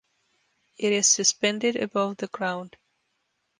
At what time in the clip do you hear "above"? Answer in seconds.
1.75-2.17